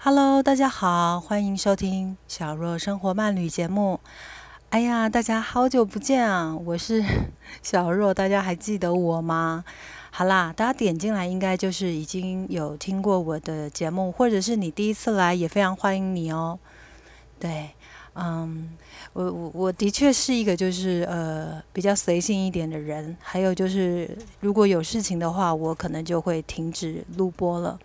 [0.00, 3.98] Hello，大家好，欢迎收听小若生活漫旅节目。
[4.70, 6.56] 哎呀，大家好久不见啊！
[6.56, 7.04] 我是
[7.62, 9.64] 小若，大家还记得我吗？
[10.12, 16.60] 好啦，大家点进来应该就是已经有听过我的节目，或者是你第一次来，也非常欢迎你哦。
[17.40, 17.70] 对，
[18.14, 18.70] 嗯，
[19.14, 27.76] 我我我的确是一个就是呃比较随性一点的人，还有就是如果有事情的话，我可能就会停止录播了。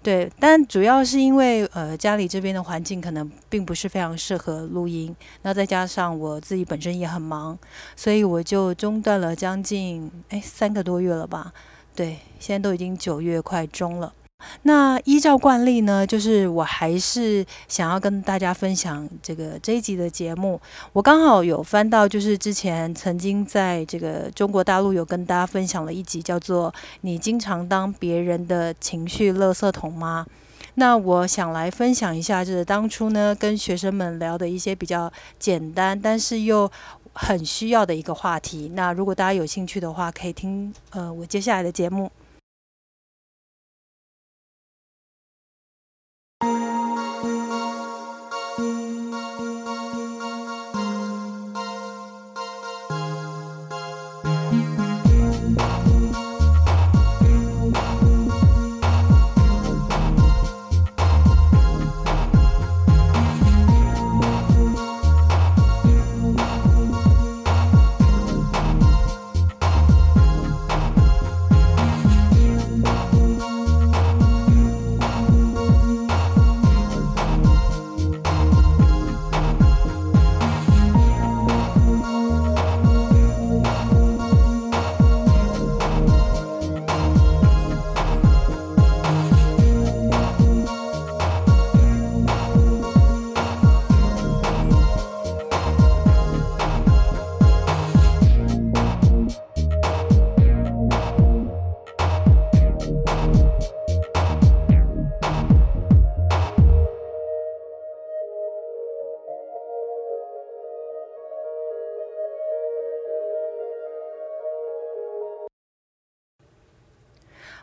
[0.00, 7.58] 对，但主要是因为呃家里这边的环境可能并不是非常适合录音，那再加上我自己本身也很忙，
[7.94, 11.52] 所以我就中断了将近哎三个多月了吧。
[11.94, 14.14] 对，现在都已经九月快中了。
[14.62, 20.60] 那依照惯例呢，就是我还是想要跟大家分享这个这一集的节目。
[20.92, 30.26] 我刚好有翻到，就是之前曾经在这个中国大陆有跟大家分享了一集，叫做“你经常当别人的情绪垃圾桶吗？”
[30.74, 36.70] 那我想来分享一下，就是当初呢跟学生们聊的一些比较简单，但是又
[37.12, 38.70] 很需要的一个话题。
[38.74, 42.10] 那如果大家有兴趣的话，可以听呃我接下来的节目。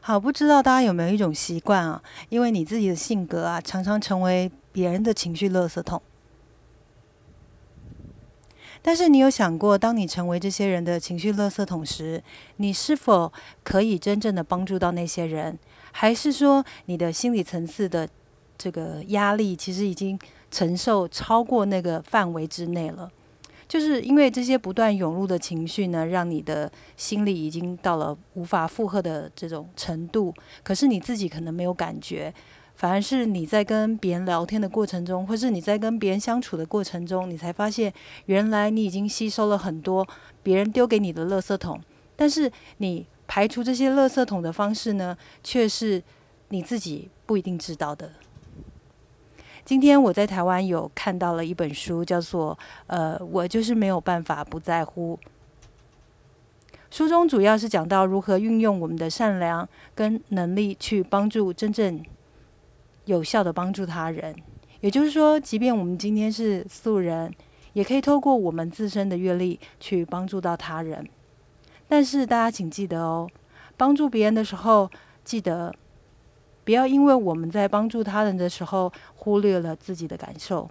[0.08, 2.00] 好，不知道大家有没有一种习惯啊？
[2.30, 6.00] 因为你自己的性格啊，常常成为别人的情绪垃圾桶。
[8.84, 12.24] 但是你有想过，当你成为这些人的情绪垃圾桶时，
[12.58, 13.34] 你是否
[13.64, 15.58] 可以真正的帮助到那些人？
[15.92, 18.08] 还是说你的心理层次的
[18.60, 20.20] 这个压力，其实已经
[20.52, 23.12] 承受超过那个范围之内了？
[23.68, 30.34] 就是因为这些不断涌入的情绪呢，让你的心里已经到了无法负荷的这种程度。
[30.64, 32.34] 可是你自己可能没有感觉，
[32.76, 37.92] 反而是你在跟别人聊天的过程中，或是你在跟别人相处的过程中，你才发现
[38.28, 40.08] 原来你已经吸收了很多
[40.44, 41.82] 别人丢给你的垃圾桶。
[42.16, 46.04] 但是你排除这些垃圾桶的方式呢，却是
[46.50, 48.12] 你自己不一定知道的。
[49.66, 52.56] 今天我在台湾有看到了一本书，叫做
[52.86, 55.20] 《呃，我就是没有办法不在乎》。
[56.92, 62.00] 书中主要是讲到如何运用我们的善良跟能力去帮助真正
[63.06, 64.36] 有效的帮助他人。
[64.82, 67.34] 也就是说，即便我们今天是素人，
[67.74, 71.10] 也可以透过我们自身的阅历去帮助到他人。
[71.88, 73.28] 但是大家请记得哦，
[73.76, 74.92] 帮助别人的时候，
[75.24, 75.74] 记得。
[76.66, 80.70] 不要因为我们在帮助他人的时候忽略了自己的感受，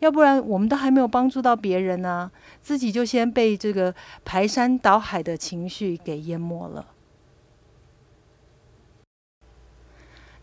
[0.00, 2.30] 要不然我们都还没有帮助到别人呢，
[2.60, 6.84] 自己就先被这个排山倒海的情绪给淹没了。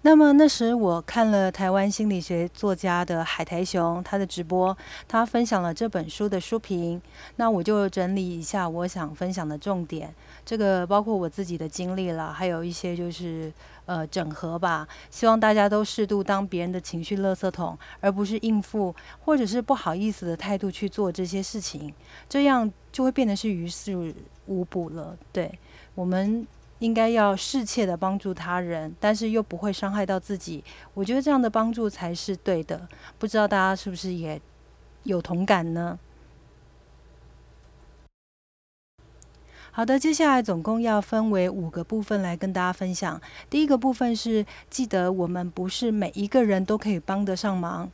[0.08, 4.76] 那么那时我看了台湾心理学作家的海苔熊他的直播，
[5.06, 7.02] 他分享了这本书的书评，
[7.36, 10.16] 那我就整理一下我想分享的重点。
[10.46, 13.52] 这个包括我自己的经历了，还有一些就是
[13.86, 14.88] 呃整合吧。
[15.10, 18.96] 希望大家都适度当别人的情绪垃圾桶，而不是应付
[19.26, 21.94] 或者是不好意思的态度去做这些事情，
[22.30, 24.16] 这样就会变得是于事
[24.46, 25.18] 无补了。
[25.34, 25.60] 对
[25.96, 26.48] 我们。
[26.80, 30.64] 应该要适切的帮助他人，但是又不会伤害到自己。
[30.94, 32.88] 我觉得这样的帮助才是对的。
[33.18, 34.40] 不知道大家是不是也
[35.04, 35.98] 有同感呢？
[39.72, 43.22] 好的，接下来总共要分为五个部分来跟大家分享。
[43.48, 47.92] 第一个部分是记得我们不是每一个人都可以帮得上忙。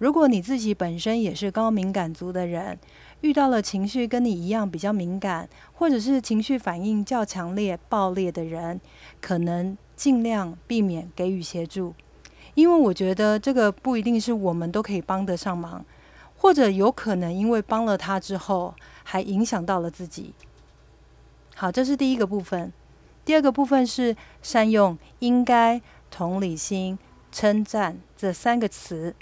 [0.00, 2.78] 如果你自己本身也是高敏感族的人。
[3.20, 8.80] 遇到了情绪跟你一样比较敏感，或者是情绪反应较强烈、暴烈的人，
[9.20, 11.94] 可能尽量避免给予协助，
[12.54, 15.84] 因为我觉得这个不一定是我们都可以帮得上忙，
[16.34, 18.74] 或者有可能因为帮了他之后，
[19.04, 20.32] 还影响到了自己。
[21.54, 22.72] 好，这是第一个部分。
[23.26, 25.78] 第二个部分是善用“应该”、
[26.10, 26.98] “同理心”、
[27.30, 29.14] “称赞”这三个词。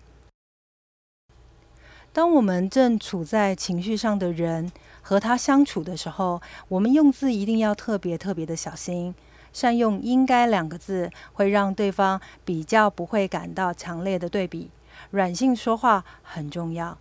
[2.18, 4.72] 当我们正处在情绪上的人
[5.02, 9.14] 和他相处的时候，我们用字一定要特别特别的小心。
[9.52, 14.68] 善用“应该”两个字，会让对方比较不会感到强烈的对比。
[15.12, 16.98] 软性说话很重要，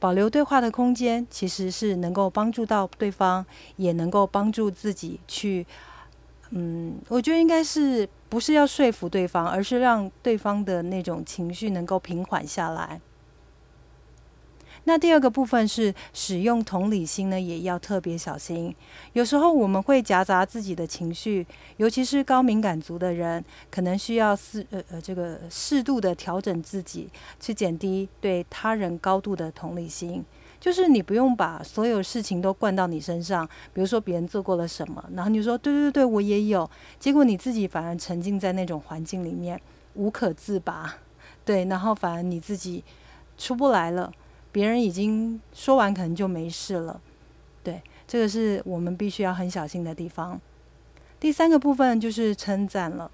[0.00, 3.46] 保留对话的空间，其实是能够帮助到对方，
[3.76, 5.64] 也能够帮助自己去。
[6.48, 13.00] 嗯，我觉得应该是不是要说服对方，而是让对方的那种情绪能够平缓下来。
[14.84, 18.74] 那第二个部分是使用同理心呢，也要特别小心。
[19.12, 21.46] 有时候我们会夹杂自己的情绪，
[21.76, 30.24] 尤其是高敏感族的人，可能需要适呃呃这个适度的调整自己，去减低对他人高度的同理心。
[30.58, 36.68] 就是你不用把所有事情都灌到你身上，比如说别人做过了什么，然后你说对对对，我也有，
[36.98, 39.58] 结果你自己反而沉浸在那种环境里面
[39.94, 40.96] 无可自拔，
[41.44, 42.84] 对，然后反而你自己
[43.38, 44.12] 出不来了。
[44.52, 47.00] 别人已经说完，可能就没事了。
[47.62, 50.40] 对，这个是我们必须要很小心的地方。
[51.18, 53.10] 第三个部分就是称赞了。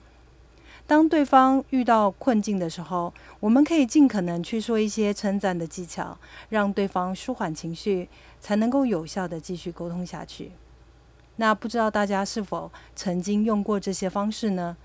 [0.87, 6.17] 当对方遇到困境的时候，我们可以尽可能去说一些称赞的技巧，
[6.49, 8.09] 让对方舒缓情绪，
[8.41, 10.53] 才能够有效的继续沟通下去。
[11.39, 14.77] 那不知道大家是否曾经用过这些方式呢？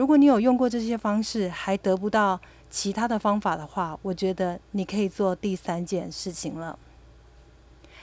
[0.00, 2.40] 如果你有用过这些方式，还得不到。
[2.70, 6.78] 其他的方法的话，我觉得你可以做第三件事情了。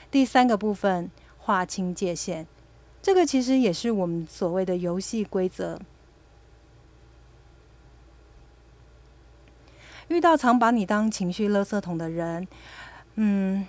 [0.08, 2.46] 第三个部分，划清界限，
[3.02, 5.80] 这个其实也是我们所谓的游戏规则。
[10.06, 12.46] 遇到常把你当情绪垃圾桶的人，
[13.16, 13.66] 嗯，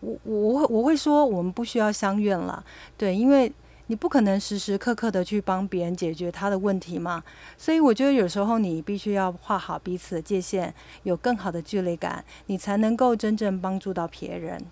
[0.00, 2.62] 我我会我会说，我们不需要相怨了，
[2.98, 3.50] 对，因为。
[3.90, 7.24] 你不可能时时刻刻的去帮别人解决他的问题嘛，
[7.58, 10.72] 所以我觉得有时候你必须要画好彼此的界限，
[11.02, 14.64] 有更好的距离感，你才能够真正帮助到别人。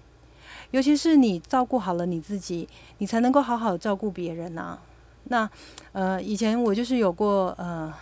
[0.71, 2.69] 尤其是你照顾好了你自己，
[2.99, 4.79] 你才能够好好照顾别人呐。
[5.25, 5.51] 那
[5.91, 7.93] 呃，以前我就是有过呃，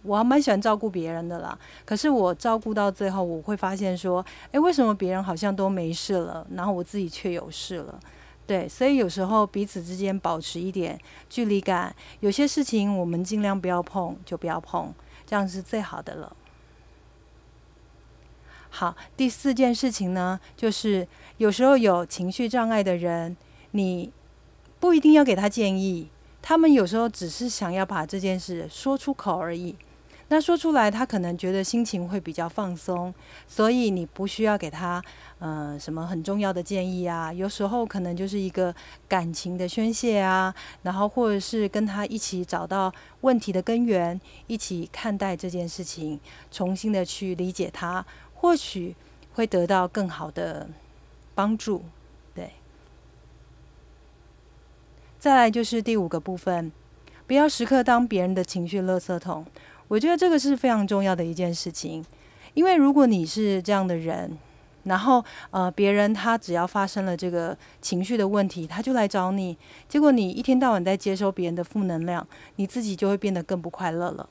[0.00, 1.58] 我还蛮喜欢照顾别人的啦。
[1.84, 8.00] 可是我照顾到最后，我会发现说，诶，为什么别人好像都没事了，然后我自己却有事了？
[8.46, 11.00] 对，所以有时候彼此之间保持一点
[11.30, 14.92] 距离感，有些事情我们尽量不要碰，就不要碰，
[15.24, 16.36] 这样是最好的了。
[18.68, 21.08] 好，第四件事情呢，就是
[21.38, 23.36] 有时候有情绪障碍的人，
[23.70, 24.12] 你
[24.78, 26.10] 不一定要给他建议，
[26.42, 29.76] 他们有时候只是想要把这件事说出口而已。
[30.28, 33.12] 那说出来，他可能觉得心情会比较放松，
[33.46, 35.02] 所以你不需要给他，
[35.38, 37.30] 呃，什么很重要的建议啊。
[37.30, 38.74] 有时候可能就是一个
[39.06, 46.18] 感情的宣泄啊，然后或者是跟他一起找到问题的根源，一起看待这件事情，
[46.50, 48.04] 重新的去理解他，
[48.34, 48.96] 或许
[49.34, 50.68] 会得到更好的
[51.34, 51.84] 帮助。
[52.34, 52.50] 对。
[55.18, 56.72] 再来就是第五个部分，
[57.26, 59.44] 不要时刻当别人的情绪垃圾桶。
[59.88, 62.04] 我觉得这个是非常重要的一件事情，
[62.54, 64.36] 因为如果你是这样的人，
[64.84, 69.56] 然后呃，别人他只要发生了这个情绪的问题，他就来找你，
[69.88, 72.26] 结果你一天到晚在接收别人的负能量，
[72.56, 74.28] 你自己就会变得更不快乐了。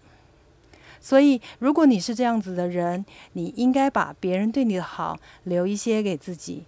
[0.99, 6.63] 所以，如果你是这样子的人，你应该把别人对你的好留一些给自己。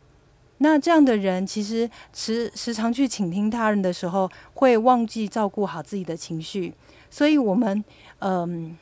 [0.57, 6.73] 那这样的人其实时时常去倾听他人的时候，会忘记照顾好自己的情绪。
[7.09, 7.83] 所以，我们
[8.25, 8.75] 嗯。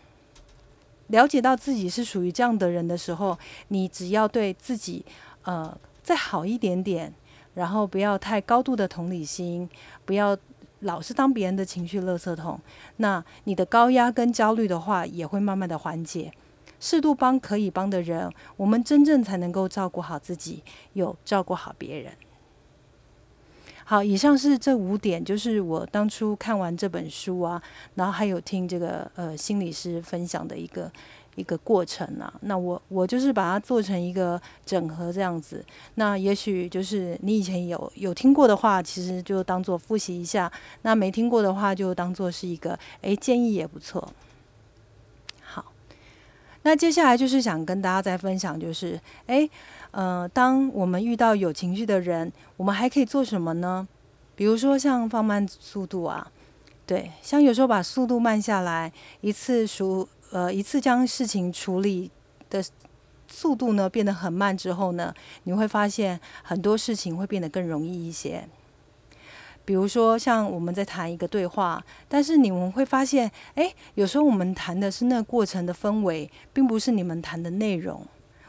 [1.08, 5.06] 了解到自己是属于这样的人的时候，你只要对自己，
[5.44, 7.14] 呃，再好一点点，
[7.54, 9.70] 然后不要太高度的同理心，
[10.06, 10.36] 不要
[10.80, 12.60] 老是当别人的情绪垃圾桶，
[12.98, 16.32] 那你的高压跟焦虑的话也会慢慢的缓解。
[16.80, 22.14] 适度帮可以帮的人，我们真正才能够照顾好自己，有照顾好别人。
[23.86, 27.62] 好，以上是这五点，就是我当初看完这本书啊，
[27.96, 30.90] 然后还有听这个呃心理师分享的一个
[31.36, 32.34] 一个过程啊。
[32.44, 35.64] 那我我就是把它做成一个整合这样子。
[35.96, 40.50] 那也许就是你以前有有听过的话，其实就当做复习一下；
[40.84, 44.14] 那没听过的话，就当做是一个诶建议也不错。
[45.42, 45.66] 好，
[46.62, 48.98] 那接下来就是想跟大家再分享，就是
[49.28, 49.50] 诶。
[49.94, 53.88] 呃，当我们遇到有情绪的人，我们还可以做什么呢？
[54.36, 56.32] 比如说像放慢速度啊，
[56.88, 62.10] 对，像有时候把速度慢下来，一次数呃一次将事情处理
[62.50, 62.66] 的
[63.28, 68.50] 速度呢变得很慢之后呢，你会发现很多事情会变得更容易一些。
[69.64, 78.04] 比如说，像我们在谈一个对话，但是你们会发现，哎，有时候我们谈的是那个过程的氛围，并不是你们谈的内容。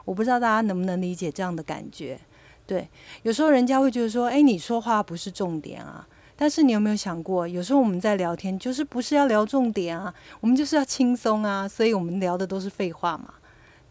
[0.04, 2.18] 我不知道大家能不能理解这样的感觉。
[2.66, 2.88] 对，
[3.22, 6.06] 有时候人家会觉得说，哎，你说话不是重点啊。
[6.36, 13.34] 但是你有没有想过，有时候我们在聊天，就是不是要聊重点啊，我们就是要轻松啊，所以我们聊的都是废话嘛。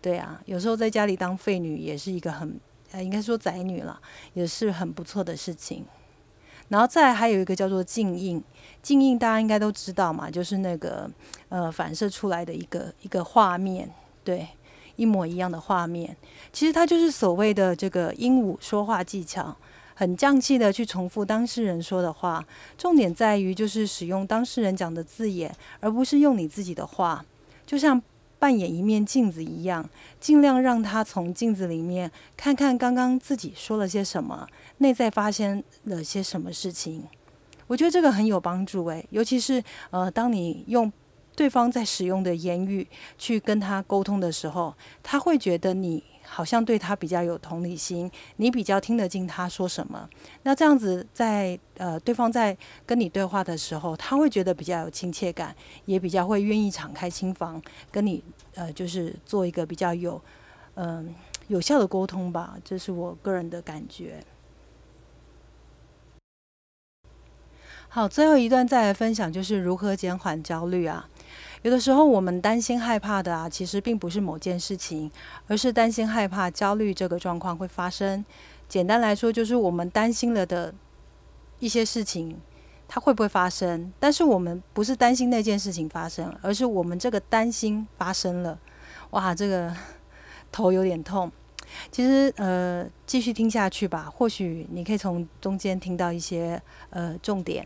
[0.02, 2.60] 对啊，有时候在家里当废女也是一个很，
[2.92, 3.98] 呃，应该说宅女了，
[4.34, 5.86] 也是很不错的事情。
[6.68, 8.44] 然后再还有一个叫做静音，
[8.82, 11.10] 静音大家应该都知道嘛，就是那个
[11.48, 13.90] 呃反射出来的一个一个画面，
[14.24, 14.48] 对，
[14.96, 16.16] 一模一样的画面。
[16.52, 19.56] 其实它就是所谓的这个鹦鹉说话技巧，
[19.94, 22.46] 很降气的去重复当事人说的话。
[22.78, 27.26] 重点在于就是使用当事人讲的字眼，而不是用你自己的话，
[27.66, 28.02] 就像。
[28.40, 34.46] 扮演一面镜子一样，尽量让他从镜子里面看看刚刚自己说了些什么，
[34.80, 37.06] 内在发生了些什么事情。
[37.68, 40.92] 我觉得这个很有帮助诶，尤其是呃，当你用
[41.36, 42.88] 对方在使用的言语
[43.18, 46.04] 去跟他沟通的时候，他会觉得你。
[46.26, 50.10] 好像对他比较有同理心，你比较听得进他说什么。
[50.44, 57.62] 那这样子，在呃对方在跟你对话的时候，他会觉得比较有亲切感，也比较会愿意敞开心房
[57.92, 58.24] 跟你
[58.56, 60.20] 呃就是做一个比较有
[60.76, 61.14] 嗯
[61.50, 62.56] 有效的沟通吧。
[62.64, 64.24] 这是我个人的感觉。
[67.90, 71.08] 好，最后一段再来分享，就是如何减缓焦虑啊。
[71.64, 75.10] 有的时候，我们担心害怕的啊，其实并不是某件事情，
[75.48, 78.24] 而是担心害怕焦虑这个状况会发生。
[78.68, 80.74] 简单来说，就是我们担心了的
[81.60, 82.38] 一些事情，
[82.86, 83.94] 它会不会发生？
[83.98, 88.60] 但是我们不是担心那件事情发生，而是我们这个担心发生了。
[89.12, 89.74] 哇，这个
[90.52, 91.32] 头有点痛。
[91.90, 97.66] 其实，呃，继续听下去吧，或许你可以从中间听到一些呃重点。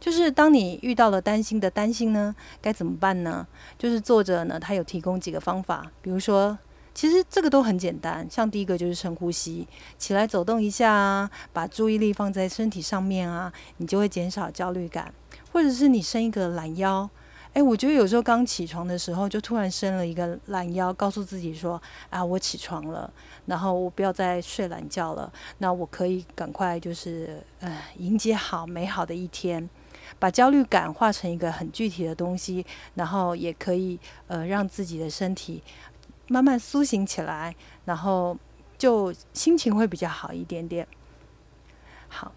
[0.00, 3.46] 就是当你遇到了担心的担心呢，该怎么办呢？
[3.78, 6.56] 就是作者呢，他有提供几个方法，比如说，
[6.94, 9.66] 其实这个都很简单，像第一个就是深呼吸，
[9.98, 15.12] 起来走动一下啊，把注意力放在身体上面啊，你就会减少焦虑感。
[15.52, 17.08] 或者是你伸一个懒腰，
[17.54, 21.80] 诶，我觉得有时候刚起床的时候就突然伸了一个懒腰，告诉自己说
[22.10, 23.10] 啊，我起床了，
[23.46, 29.68] 然后我不要再睡懒觉了，那我可以赶快就是呃迎接好美好的一天。
[30.18, 35.62] 把焦虑感化成一个很具体的东西，然后也可以呃让自己的身体
[36.28, 38.36] 慢慢苏醒起来，然后
[38.76, 40.86] 就心情会比较好一点点。
[42.08, 42.32] 好，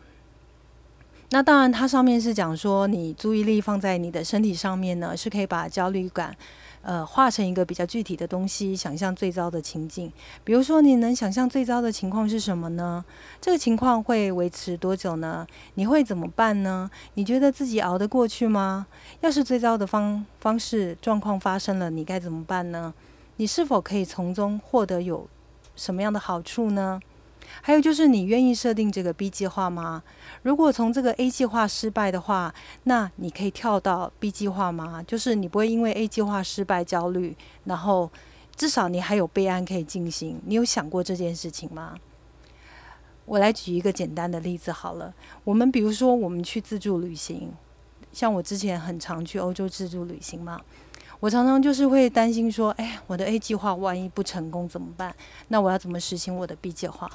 [1.29, 6.35] 那当然它上面是讲说，你注意力放在你的身体上面呢，是可以把焦虑感。
[6.81, 10.11] 呃，画成一个比较具体的东西，想象最糟的情境。
[10.43, 13.05] 比如说，你能想象最糟的情况是什么呢？
[13.39, 15.45] 这个情况会维持多久呢？
[15.75, 16.89] 你会怎么办呢？
[17.13, 18.87] 你觉得自己熬得过去吗？
[19.21, 22.93] 要是最糟的方方式状况发生了，你该怎么办呢？
[23.37, 25.27] 你是否可以从中获得有
[25.75, 26.99] 什么样的好处呢？
[27.61, 30.03] 还有就是，你愿意设定这个 B 计划吗？
[30.43, 32.53] 如果从这个 A 计划失败的话，
[32.83, 35.03] 那你可以跳到 B 计划吗？
[35.05, 38.09] 就是你不会因为 A 计划失败焦虑，然后
[38.55, 40.39] 至少你还有备案可以进行。
[40.45, 41.95] 你有想过这件事情吗？
[43.25, 45.13] 我来举一个简单的例子好了。
[45.43, 47.51] 我们比如说，我们去自助旅行，
[48.11, 50.59] 像我之前很常去欧洲自助旅行嘛，
[51.19, 55.15] 我常常就是会担心说，哎，我的 A 计划万一不成功怎么办？
[55.49, 57.09] 那我要怎么实行我的 B 计划？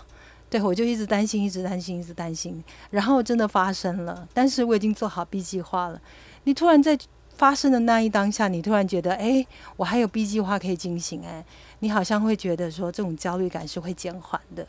[0.49, 4.27] 对，我就一直担心，一直担心，一直担心，然后真的发生了。
[4.33, 6.01] 但是我已经做好 B 计划了。
[6.45, 6.97] 你突然在
[7.37, 9.45] 发生的那一当下，你突然觉得，哎，
[9.77, 11.45] 我还有 B 计划可以进行，哎，
[11.81, 14.67] 你好像会觉得说，这种焦虑感是会减缓的。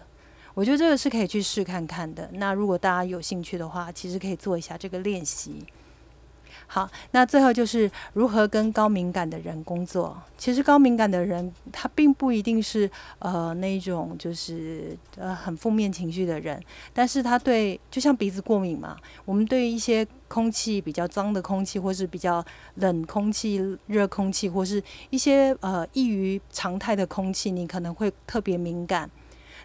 [0.55, 2.27] 我觉得这个是可以去试看看的。
[2.34, 5.63] 那如果大家有兴趣的话，其实可以做一下这个练习。
[6.66, 10.20] 好，那最后就是如何跟高敏感的人工作。
[10.38, 16.62] 其实高敏感的人，他并不一定是呃那种就是呃很负面情绪的人，
[16.94, 22.44] 但是他对就像鼻子过敏嘛，我们对一些空气比较脏的空气，或是比较
[22.76, 29.10] 冷空气、热空气，或是一些呃异于常态的空气，你可能会特别敏感。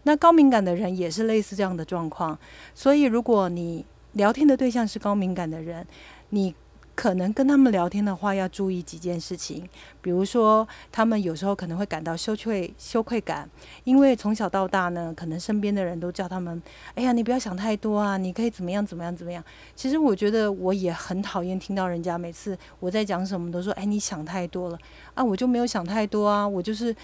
[0.04, 2.38] 那高敏感的人也是类似这样的状况，
[2.74, 3.84] 所以如果你
[4.14, 5.86] 聊天的对象是高敏感的人，
[6.30, 6.54] 你
[6.94, 9.66] 可能跟他们聊天的话，要注意几件事情，
[10.00, 13.48] 比如说，他们有时候可能会感到羞愧、羞愧感，
[13.84, 16.62] 因为从小到大呢，可能身边的人都叫他们
[16.94, 19.42] ：“哎呀，你不要想太多啊，你可以怎么样、怎么样、怎么样。”
[19.74, 24.78] 其实我觉得我也很讨厌听到人家每次我在讲什么都说：“哎，你想太多了
[25.14, 26.94] 啊！”我就没有想太多啊，我就是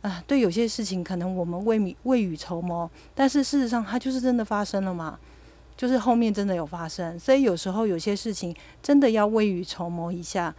[0.00, 5.18] 啊，对有些事情可能我们未未雨绸缪，但是事实上它就是真的发生了嘛。
[5.76, 10.54] 就是后面真的有发生，所以有时候有些事情真的要未雨绸缪一下。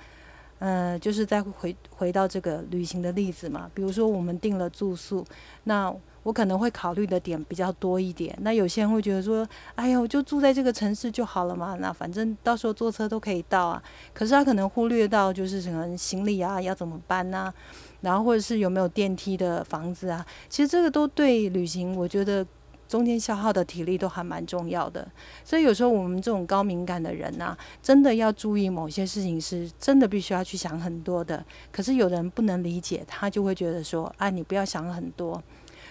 [0.59, 5.24] 嗯，就是再回回到这个旅行的例子嘛，比如说我们订了住宿，
[5.65, 5.93] 那
[6.24, 8.36] 我可能会考虑的点比较多一点。
[8.41, 13.83] 那有些人会觉得说，哎呀，我就住在这个城市就好了嘛，那反正到时候坐车都可以到啊。
[14.15, 17.53] 可是他可能忽略到就是可能行李啊要怎么搬呐，
[18.01, 22.43] 然后或者是有没有电梯的房子啊，其实这个都对旅行，我觉得。
[22.88, 25.08] 中间消耗的体力都还蛮重要的，
[25.44, 31.46] 所以有时候我们这种高敏感的人呐，真的要注意某些事情，是真的必须要去想很多的。
[31.72, 35.41] 可是有人不能理解，他就会觉得说：“啊，你不要想很多。”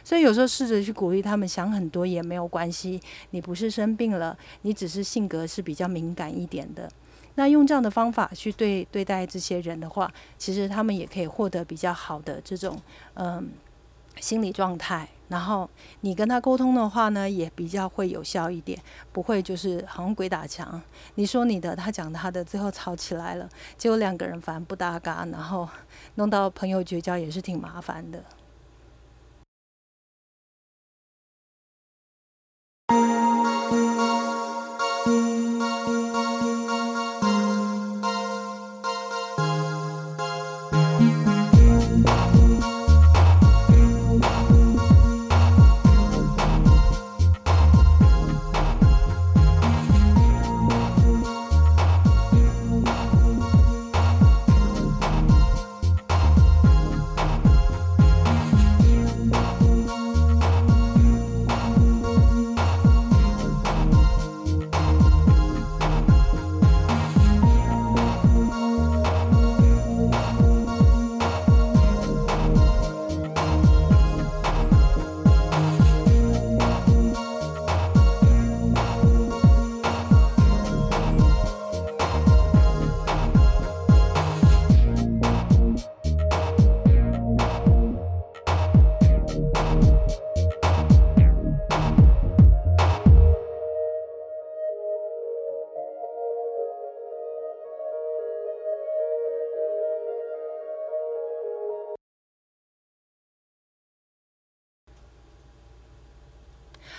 [0.02, 3.00] 所以有时候试着去鼓励他们想很多也没有关系。
[3.30, 6.88] 你不是生病了，你只是性格是比较敏感一点的。
[7.34, 12.80] 那用这样的方法去对对待这些人的话，其实他们也可以获得比较好的这种
[13.14, 13.50] 嗯
[14.20, 15.08] 心理状态。
[15.28, 15.68] 然后
[16.00, 18.78] 你跟他沟通的话呢，也比较会有效一点，
[19.12, 20.80] 不会就是好像鬼打墙。
[21.16, 25.68] 你说你的，他讲他的，最后吵起来了，结果两个人反而不搭嘎，然后
[26.14, 28.22] 弄到朋友绝交也是挺麻烦的。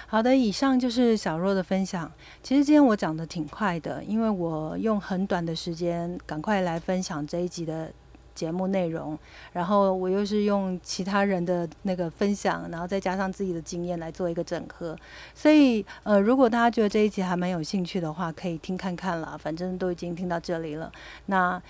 [0.10, 2.10] 好的，以上就是小若的分享。
[2.42, 7.92] 其实今天我讲的挺快的，因为我用很短的时间赶快来分享这一集的
[8.34, 9.20] 节目内容，
[9.52, 14.98] 然后我又是用其他人的那个分享，然后再加上自己的经验来做一个整合。
[15.36, 19.38] 所以，呃，如果大家觉得这一集还蛮有兴趣的话，可以听看看啦。
[19.38, 20.90] 反正都已经听到这里了，
[21.26, 21.62] 那，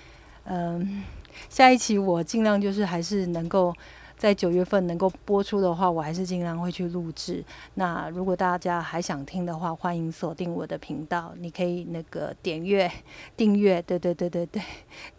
[0.43, 1.03] 嗯，
[1.49, 3.73] 下一期我尽量就是还是能够。
[4.17, 7.43] 在九月份能够播出的话，我还是尽量会去录制。
[7.75, 11.33] 那如果大家还想听的话，欢迎锁定我的频道。
[11.37, 12.91] 你可以那个点阅、
[13.35, 14.61] 订阅，对对对对对，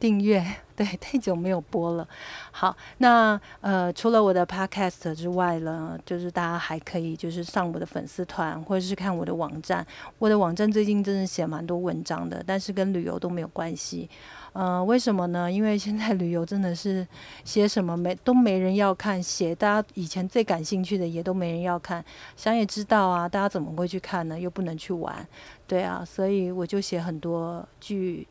[0.01, 0.45] 订阅。
[0.79, 2.07] 对，太久没有播了。
[2.53, 9.85] 好，那呃，除了我的 podcast 之外呢，就是大家还可以就是上我的粉丝团，或者是看我的网站。
[10.21, 14.09] 我的网站最近真的写蛮多文章的，但是跟旅游都没有关系。
[14.53, 15.51] 嗯，为什么呢？
[15.51, 17.07] 因为现在旅游真的是
[17.45, 22.05] 写什么没都没人要看，写大家以前最感兴趣的也都没人要看。
[22.37, 24.39] 想也知道啊，大家怎么会去看呢？
[24.39, 25.27] 又不能去玩，
[25.67, 28.27] 对啊，所以我就写很多剧。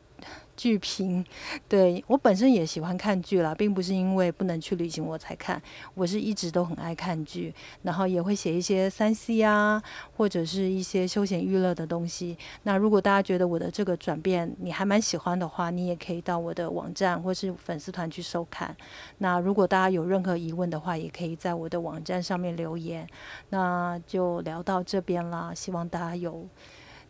[0.55, 1.23] 剧评，
[1.69, 5.61] 对我本身也喜欢看剧啦，并不是因为不能去旅行我才看，
[5.93, 7.53] 我是一直都很爱看剧，
[7.83, 9.81] 然后也会写一些三 C 啊，
[10.15, 12.35] 或者是一些休闲娱乐的东西。
[12.63, 18.75] 那如果大家觉得我的这个转变你还蛮喜欢的话，你也可以到我的网站或是粉丝团去收看。
[19.19, 23.07] 那如果大家有任何疑问的话，也可以在我的网站上面留言。
[23.49, 26.47] 那就聊到这边啦，希望大家有。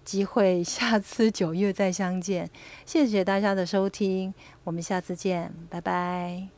[0.08, 2.50] 机会，下次九月再相见。
[2.86, 6.57] 谢谢大家的收听，我们下次见，拜拜。